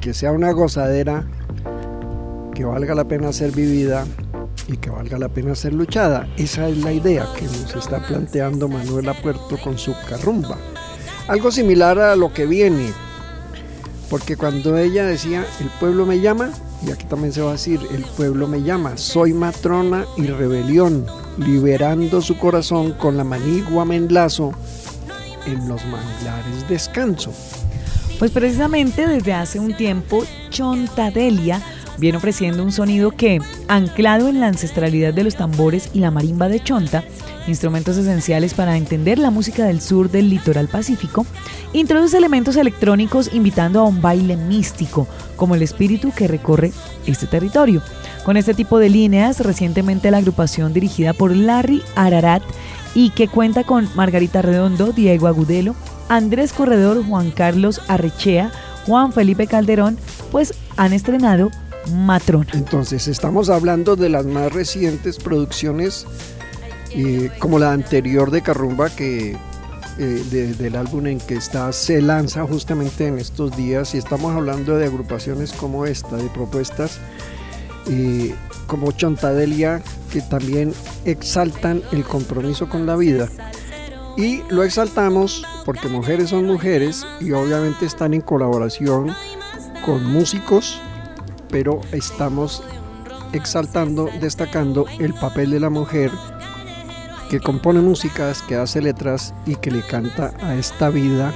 [0.00, 1.26] que sea una gozadera,
[2.54, 4.06] que valga la pena ser vivida
[4.68, 6.28] y que valga la pena ser luchada.
[6.36, 10.56] Esa es la idea que nos está planteando Manuela Puerto con su carrumba.
[11.28, 12.92] Algo similar a lo que viene,
[14.10, 16.50] porque cuando ella decía, el pueblo me llama,
[16.86, 21.04] y aquí también se va a decir, el pueblo me llama, soy matrona y rebelión,
[21.36, 23.96] liberando su corazón con la manigua me
[25.46, 27.32] en los manglares descanso.
[28.18, 31.60] Pues precisamente desde hace un tiempo, Chontadelia
[31.98, 36.48] viene ofreciendo un sonido que, anclado en la ancestralidad de los tambores y la marimba
[36.48, 37.04] de Chonta,
[37.46, 41.26] instrumentos esenciales para entender la música del sur del litoral pacífico,
[41.72, 46.72] introduce elementos electrónicos invitando a un baile místico, como el espíritu que recorre
[47.06, 47.82] este territorio.
[48.24, 52.42] Con este tipo de líneas, recientemente la agrupación dirigida por Larry Ararat
[52.94, 55.76] y que cuenta con Margarita Redondo, Diego Agudelo,
[56.08, 58.50] Andrés Corredor, Juan Carlos Arrechea,
[58.86, 59.98] Juan Felipe Calderón,
[60.30, 61.50] pues han estrenado
[61.92, 62.50] Matrona.
[62.54, 66.06] Entonces, estamos hablando de las más recientes producciones,
[67.38, 69.36] como la anterior de Carrumba, que
[69.98, 74.34] eh, de- del álbum en que está, se lanza justamente en estos días, y estamos
[74.34, 76.98] hablando de agrupaciones como esta, de propuestas
[78.66, 79.80] como Chontadelia,
[80.12, 80.74] que también
[81.04, 83.28] exaltan el compromiso con la vida.
[84.16, 89.14] Y lo exaltamos porque mujeres son mujeres y obviamente están en colaboración
[89.84, 90.80] con músicos,
[91.48, 92.62] pero estamos
[93.32, 96.10] exaltando, destacando el papel de la mujer
[97.28, 101.32] que compone músicas, que hace letras y que le canta a esta vida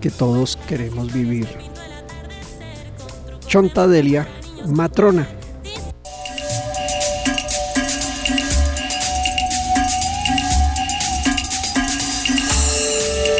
[0.00, 1.46] que todos queremos vivir.
[3.46, 4.26] Chontadelia,
[4.66, 5.28] matrona.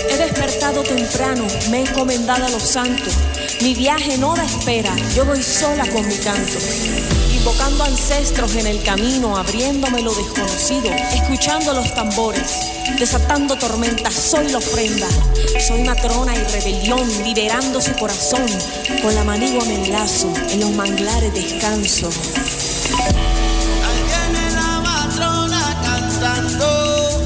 [0.08, 3.16] He despertado temprano, me he encomendado a los santos.
[3.62, 7.21] Mi viaje no da espera, yo voy sola con mi canto.
[7.44, 12.68] Invocando ancestros en el camino, abriéndome lo desconocido, escuchando los tambores,
[13.00, 15.08] desatando tormentas, soy la ofrenda.
[15.66, 18.46] Soy matrona y rebelión, liberando su corazón.
[19.02, 22.10] Con la manigua me enlazo, en los manglares descanso.
[22.94, 27.24] Ahí viene la matrona cantando.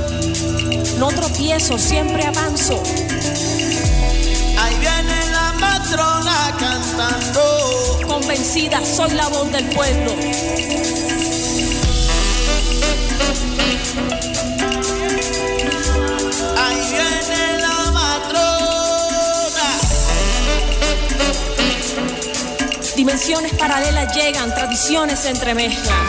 [0.99, 2.83] No tropiezo, siempre avanzo.
[4.59, 7.46] Ahí viene la matrona cantando
[8.37, 10.13] vencida, soy la voz del pueblo.
[16.59, 17.77] Ahí viene la.
[22.95, 26.07] Dimensiones paralelas llegan, tradiciones se entremezclan.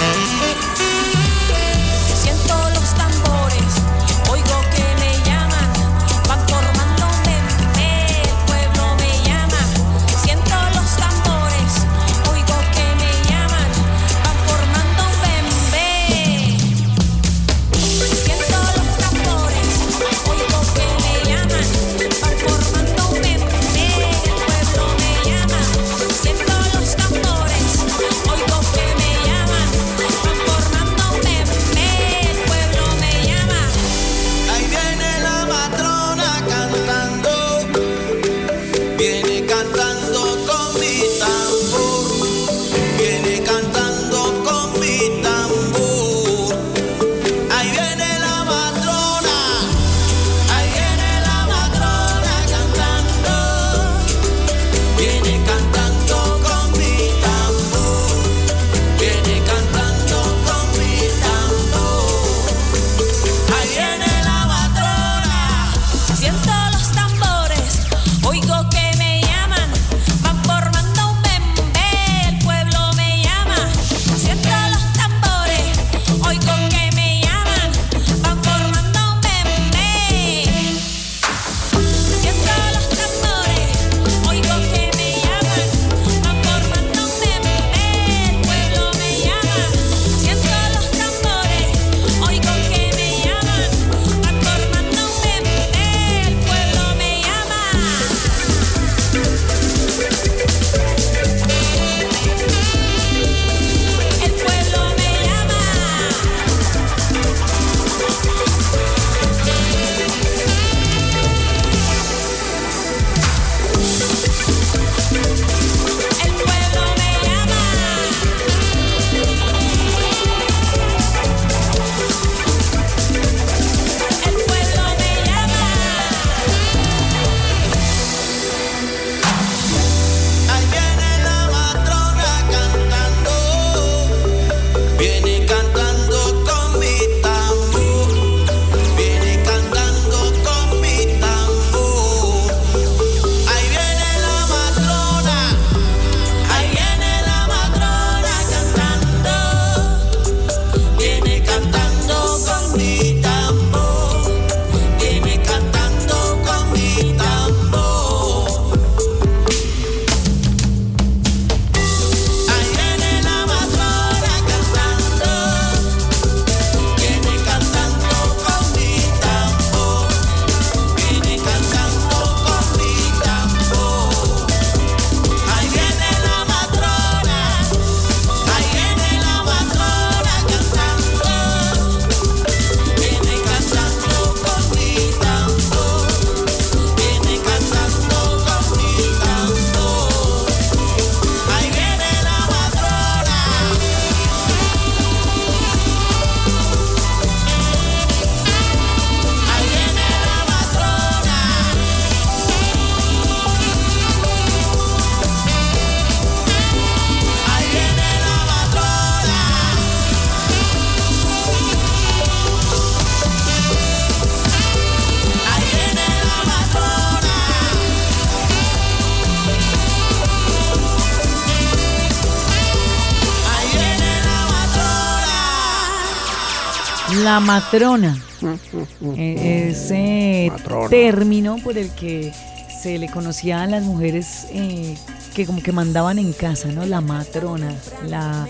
[227.38, 228.18] la matrona.
[228.42, 228.58] Mm, mm,
[229.02, 229.14] mm.
[229.16, 230.52] E, ese
[230.90, 232.34] término por el que
[232.82, 234.96] se le conocía a las mujeres eh,
[235.36, 236.86] que como que mandaban en casa, ¿no?
[236.86, 237.76] La matrona,
[238.08, 238.48] la,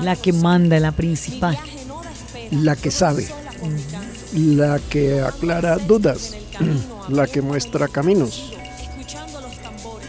[0.00, 1.58] la que manda, la principal.
[2.50, 3.26] La que sabe,
[4.34, 6.34] la que aclara dudas,
[7.08, 8.54] la que muestra caminos.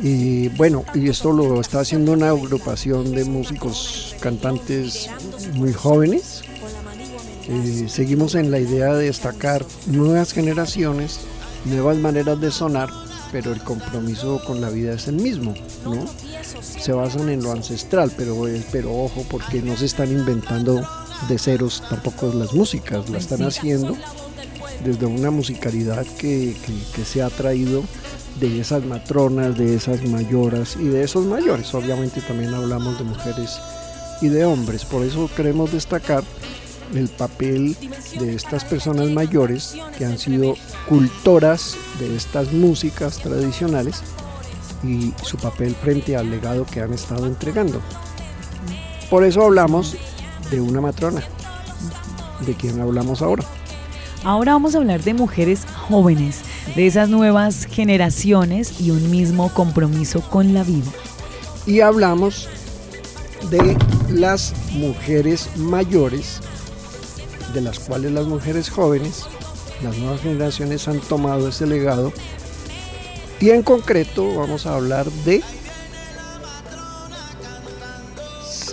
[0.01, 5.09] Y bueno, y esto lo está haciendo una agrupación de músicos, cantantes
[5.55, 6.32] muy jóvenes
[7.47, 11.19] eh, seguimos en la idea de destacar nuevas generaciones,
[11.65, 12.89] nuevas maneras de sonar,
[13.31, 16.05] pero el compromiso con la vida es el mismo, ¿no?
[16.61, 20.87] Se basan en lo ancestral, pero, eh, pero ojo, porque no se están inventando
[21.27, 23.95] de ceros tampoco las músicas, la están haciendo
[24.83, 27.83] desde una musicalidad que, que, que se ha traído
[28.39, 31.73] de esas matronas, de esas mayoras y de esos mayores.
[31.73, 33.59] Obviamente también hablamos de mujeres
[34.21, 36.23] y de hombres, por eso queremos destacar
[36.93, 37.75] el papel
[38.19, 40.55] de estas personas mayores que han sido
[40.87, 44.01] cultoras de estas músicas tradicionales
[44.83, 47.81] y su papel frente al legado que han estado entregando.
[49.09, 49.95] Por eso hablamos
[50.51, 51.23] de una matrona,
[52.45, 53.43] de quien hablamos ahora.
[54.23, 56.41] Ahora vamos a hablar de mujeres jóvenes,
[56.75, 60.89] de esas nuevas generaciones y un mismo compromiso con la vida.
[61.65, 62.47] Y hablamos
[63.49, 63.77] de
[64.09, 66.41] las mujeres mayores
[67.53, 69.23] de las cuales las mujeres jóvenes,
[69.83, 72.11] las nuevas generaciones han tomado ese legado.
[73.39, 75.43] Y en concreto vamos a hablar de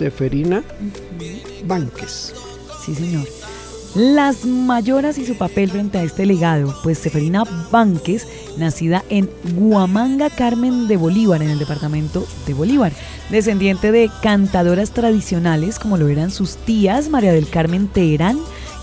[0.01, 0.63] Seferina
[1.65, 2.33] Banques.
[2.85, 3.27] Sí, señor.
[3.93, 8.25] Las mayoras y su papel frente a este legado, pues Seferina Banques,
[8.57, 12.93] nacida en Guamanga Carmen de Bolívar, en el departamento de Bolívar,
[13.29, 18.39] descendiente de cantadoras tradicionales como lo eran sus tías María del Carmen Teherán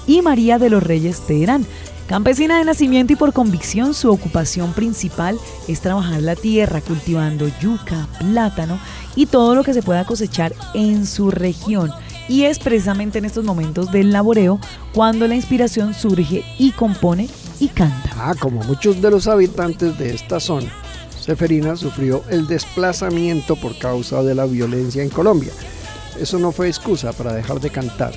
[0.09, 1.65] y María de los Reyes Teherán.
[2.09, 5.39] Campesina de nacimiento y por convicción, su ocupación principal
[5.69, 8.81] es trabajar la tierra cultivando yuca, plátano
[9.15, 11.93] y todo lo que se pueda cosechar en su región.
[12.27, 14.59] Y es precisamente en estos momentos del laboreo
[14.95, 17.29] cuando la inspiración surge y compone
[17.61, 18.11] y canta.
[18.17, 20.73] Ah, como muchos de los habitantes de esta zona,
[21.21, 25.53] Seferina sufrió el desplazamiento por causa de la violencia en Colombia.
[26.19, 28.13] Eso no fue excusa para dejar de cantar,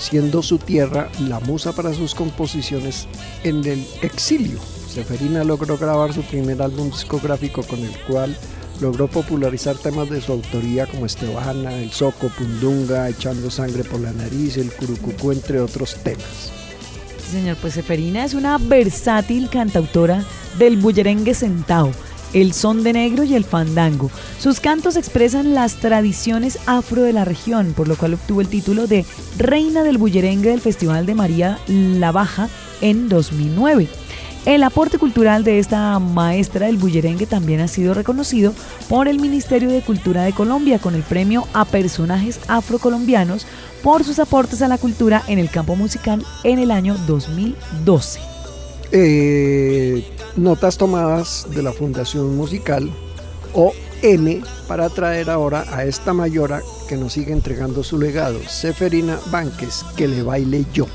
[0.00, 3.06] siendo su tierra la musa para sus composiciones
[3.44, 4.58] en el exilio.
[4.88, 8.34] Seferina logró grabar su primer álbum discográfico con el cual
[8.80, 14.12] logró popularizar temas de su autoría como Estebana, El Soco, Pundunga, Echando Sangre por la
[14.12, 16.50] Nariz, El Curucucú, entre otros temas.
[17.18, 20.24] Sí, señor, pues Seferina es una versátil cantautora
[20.58, 21.92] del bullerengue sentao,
[22.32, 24.10] el son de negro y el fandango.
[24.38, 28.86] Sus cantos expresan las tradiciones afro de la región, por lo cual obtuvo el título
[28.86, 29.04] de
[29.38, 32.48] Reina del Bullerengue del Festival de María la Baja
[32.80, 33.88] en 2009.
[34.46, 38.54] El aporte cultural de esta maestra del bullerengue también ha sido reconocido
[38.88, 43.46] por el Ministerio de Cultura de Colombia con el premio a personajes afrocolombianos
[43.82, 48.29] por sus aportes a la cultura en el campo musical en el año 2012.
[48.92, 50.04] Eh,
[50.36, 52.90] notas tomadas de la Fundación Musical
[53.54, 59.84] OM para traer ahora a esta mayora que nos sigue entregando su legado, Seferina Banques,
[59.96, 60.86] que le baile yo.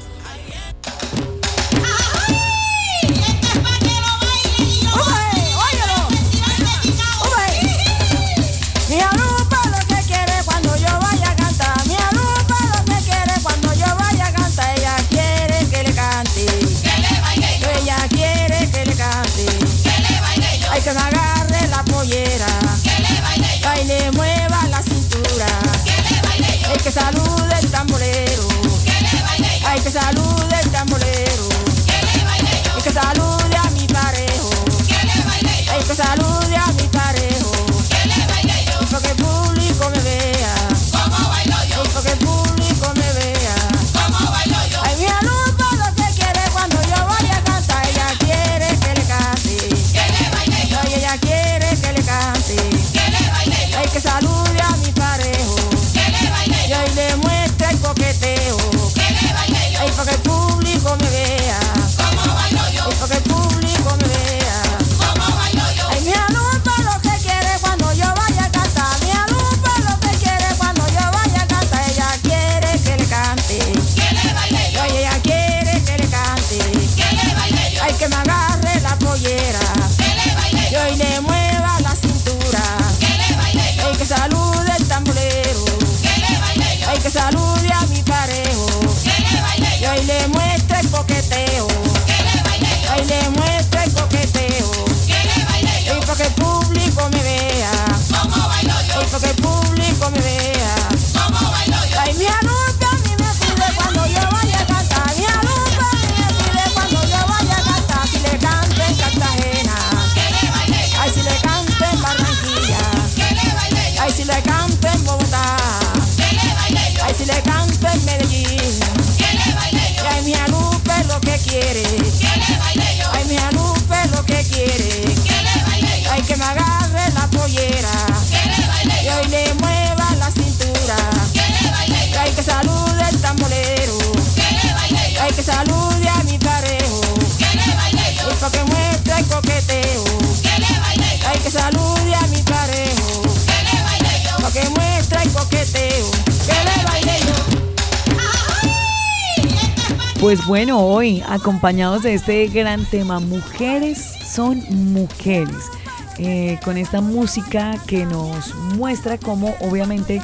[151.35, 154.63] Acompañados de este gran tema, mujeres son
[154.93, 155.69] mujeres.
[156.17, 160.21] eh, con esta música que nos muestra cómo obviamente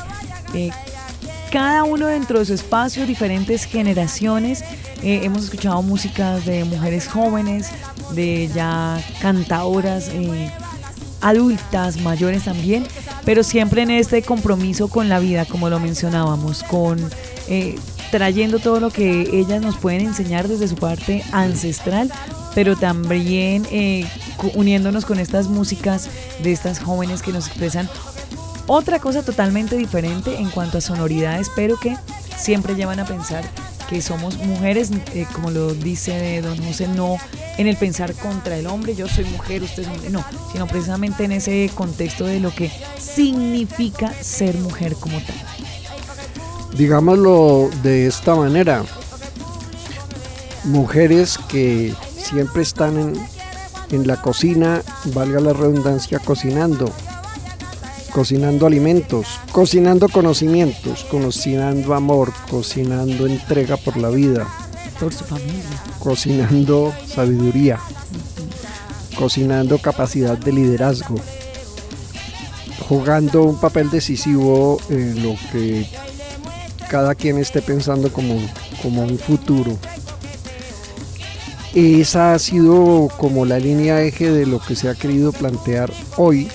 [0.54, 0.72] eh,
[1.52, 4.64] cada uno dentro de su espacio, diferentes generaciones,
[5.04, 7.72] eh, hemos escuchado músicas de mujeres jóvenes,
[8.14, 10.10] de ya cantadoras
[11.20, 12.88] adultas, mayores también,
[13.26, 16.98] pero siempre en este compromiso con la vida, como lo mencionábamos, con
[18.12, 22.12] trayendo todo lo que ellas nos pueden enseñar desde su parte ancestral,
[22.54, 24.06] pero también eh,
[24.54, 26.10] uniéndonos con estas músicas
[26.44, 27.90] de estas jóvenes que nos expresan
[28.68, 31.96] otra cosa totalmente diferente en cuanto a sonoridades, pero que
[32.38, 33.44] siempre llevan a pensar
[33.90, 37.18] que somos mujeres, eh, como lo dice don José, no
[37.58, 41.26] en el pensar contra el hombre, yo soy mujer, usted es hombre, no, sino precisamente
[41.26, 45.36] en ese contexto de lo que significa ser mujer como tal.
[46.78, 48.84] Digámoslo de esta manera,
[50.64, 53.14] mujeres que siempre están en,
[53.92, 54.82] en la cocina,
[55.14, 56.92] valga la redundancia, cocinando,
[58.12, 64.48] cocinando alimentos, cocinando conocimientos, cocinando amor, cocinando entrega por la vida,
[65.00, 65.64] Por su familia.
[66.00, 67.80] cocinando sabiduría,
[69.18, 71.16] cocinando capacidad de liderazgo,
[72.88, 75.86] jugando un papel decisivo en lo que
[76.92, 78.36] cada quien esté pensando como,
[78.82, 79.78] como un futuro.
[81.74, 86.50] Esa ha sido como la línea eje de lo que se ha querido plantear hoy.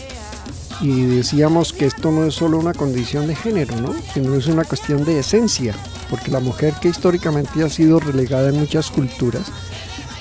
[0.82, 3.94] Y decíamos que esto no es solo una condición de género, ¿no?
[4.12, 5.74] sino es una cuestión de esencia,
[6.10, 9.46] porque la mujer que históricamente ha sido relegada en muchas culturas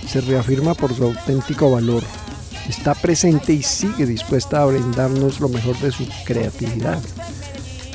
[0.08, 2.04] se reafirma por su auténtico valor.
[2.70, 7.02] Está presente y sigue dispuesta a brindarnos lo mejor de su creatividad,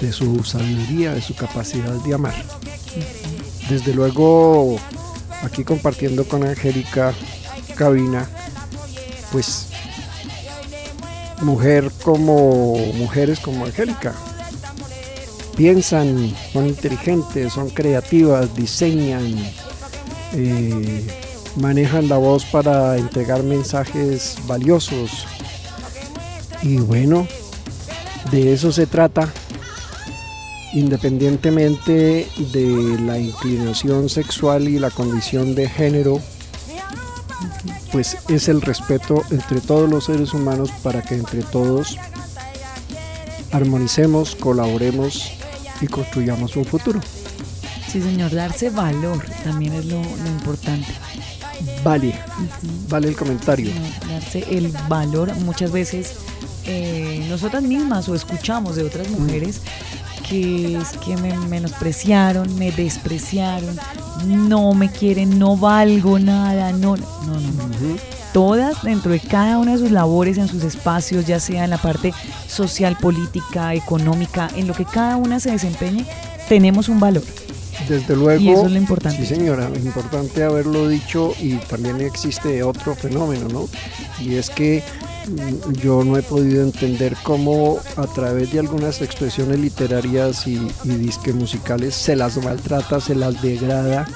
[0.01, 2.35] de su sabiduría, de su capacidad de amar.
[3.69, 4.79] Desde luego,
[5.43, 7.15] aquí compartiendo con Angélica
[7.77, 8.29] Cabina,
[9.33, 9.69] pues
[11.43, 14.15] mujer como mujeres como Angélica.
[15.57, 19.35] Piensan, son inteligentes, son creativas, diseñan,
[20.33, 21.07] eh,
[21.57, 25.27] manejan la voz para entregar mensajes valiosos.
[26.63, 27.27] Y bueno,
[28.31, 29.29] de eso se trata,
[30.73, 36.21] independientemente de la inclinación sexual y la condición de género,
[37.93, 41.97] pues es el respeto entre todos los seres humanos para que entre todos
[43.53, 45.33] armonicemos, colaboremos
[45.81, 47.01] y construyamos un futuro.
[47.91, 50.93] Sí, señor, darse valor también es lo, lo importante.
[51.83, 52.15] Vale,
[52.89, 53.71] vale el comentario.
[54.09, 55.35] darse el valor.
[55.37, 56.15] Muchas veces
[56.67, 59.61] eh, nosotras mismas o escuchamos de otras mujeres
[60.31, 63.77] que es que me menospreciaron, me despreciaron,
[64.25, 67.97] no me quieren, no valgo nada, no, no, no, no.
[68.33, 71.79] Todas dentro de cada una de sus labores, en sus espacios, ya sea en la
[71.79, 72.15] parte
[72.47, 76.07] social, política, económica, en lo que cada una se desempeñe,
[76.49, 77.25] tenemos un valor.
[77.89, 78.41] Desde luego.
[78.41, 79.19] Y eso es lo importante.
[79.19, 83.69] Sí, señora, es importante haberlo dicho y también existe otro fenómeno, ¿no?
[84.21, 84.83] Y es que
[85.27, 90.89] mm, yo no he podido entender cómo a través de algunas expresiones literarias y, y
[90.91, 94.07] disque musicales se las maltrata, se las degrada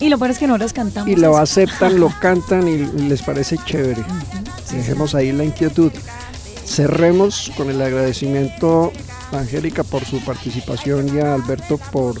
[0.00, 1.10] Y lo peor es que no las cantamos.
[1.10, 1.62] y lo así.
[1.62, 2.78] aceptan, lo cantan y
[3.08, 4.04] les parece chévere.
[4.70, 5.92] Dejemos ahí la inquietud.
[6.64, 8.92] Cerremos con el agradecimiento
[9.32, 12.20] a Angélica por su participación y a Alberto por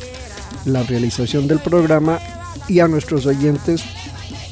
[0.64, 2.18] la realización del programa
[2.68, 3.82] y a nuestros oyentes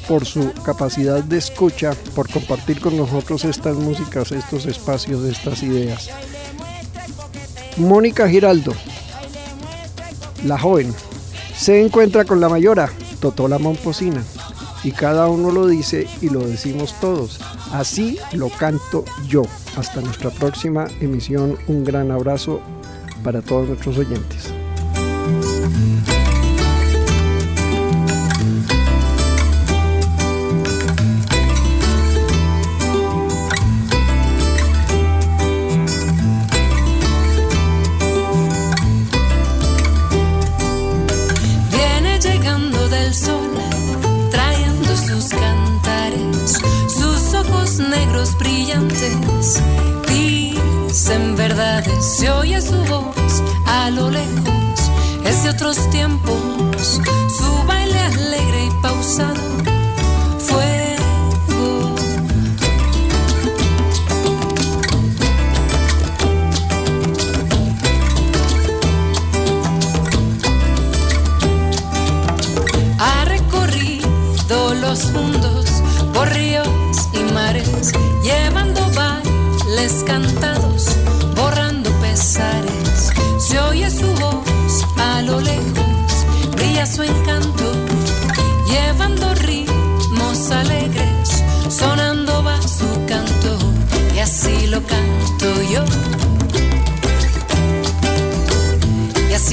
[0.07, 6.09] por su capacidad de escucha, por compartir con nosotros estas músicas, estos espacios, estas ideas.
[7.77, 8.73] Mónica Giraldo,
[10.45, 10.93] la joven,
[11.57, 12.89] se encuentra con la mayora,
[13.19, 14.23] Totola Momposina,
[14.83, 17.39] y cada uno lo dice y lo decimos todos.
[17.73, 19.43] Así lo canto yo.
[19.75, 22.61] Hasta nuestra próxima emisión, un gran abrazo
[23.23, 24.56] para todos nuestros oyentes.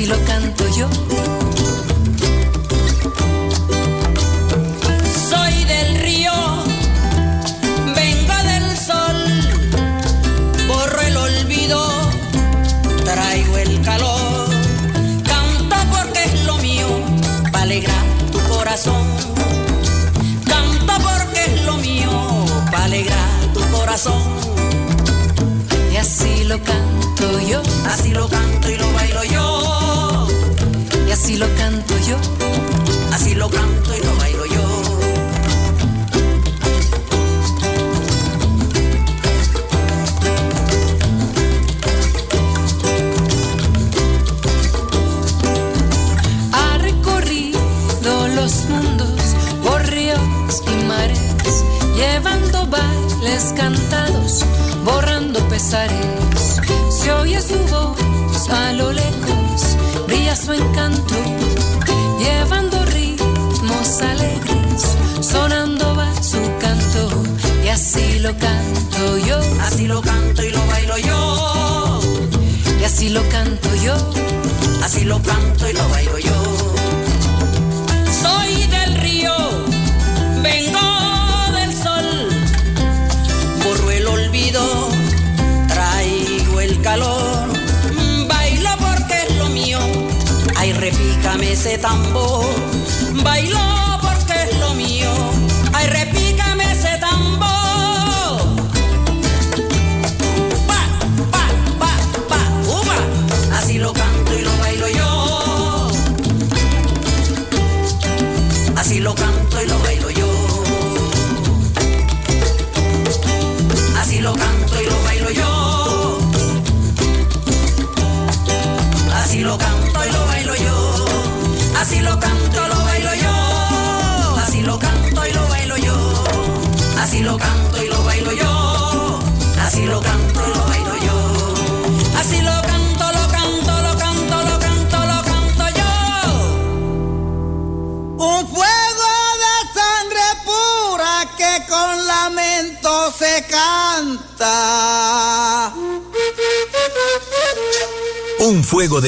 [0.04, 0.86] Así lo canto yo.
[5.30, 6.32] Soy del río,
[7.96, 9.16] vengo del sol,
[10.68, 11.80] borro el olvido,
[13.06, 14.50] traigo el calor,
[15.24, 16.86] canto porque es lo mío,
[17.50, 19.06] para alegrar tu corazón.
[20.44, 24.22] Canto porque es lo mío, para alegrar tu corazón.
[25.90, 27.62] Y así lo canto yo.
[27.86, 29.73] Así lo canto y lo bailo yo.
[31.24, 32.18] Así lo canto yo.
[33.10, 34.62] Así lo canto y lo bailo yo.
[46.52, 49.22] Ha recorrido los mundos
[49.62, 50.20] por ríos
[50.66, 51.64] y mares,
[51.96, 54.44] llevando bailes cantados,
[54.84, 56.60] borrando pesares.
[56.90, 57.96] Se oye su voz
[58.50, 59.43] a lo lejos,
[60.36, 61.14] su encanto,
[62.18, 67.22] llevando ritmos alegres, sonando va su canto,
[67.64, 69.38] y así lo canto yo.
[69.60, 72.00] Así lo canto y lo bailo yo.
[72.80, 73.94] Y así lo canto yo.
[74.82, 76.74] Así lo canto y lo bailo yo.
[78.22, 79.34] Soy del río,
[80.42, 80.80] vengo
[81.52, 82.28] del sol,
[83.62, 84.88] borro el olvido,
[91.34, 92.44] repícame ese tambor,
[93.22, 93.73] bailo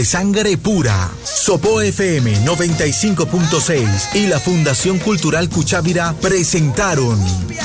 [0.07, 1.11] sangre pura.
[1.25, 7.21] Sopo FM 95.6 y la Fundación Cultural Cuchávira presentaron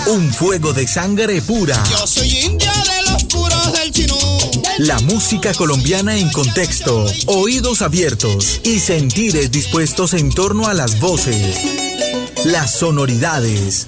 [0.07, 1.81] Un fuego de sangre pura.
[1.89, 4.17] Yo soy india de los puros del chinú.
[4.79, 11.59] La música colombiana en contexto, oídos abiertos y sentires dispuestos en torno a las voces,
[12.45, 13.87] las sonoridades,